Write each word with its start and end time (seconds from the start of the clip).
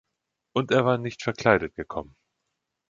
Und 0.55 0.71
er 0.71 0.83
war 0.83 0.97
nicht 0.97 1.21
verkleidet 1.21 1.75
gekommen. 1.75 2.15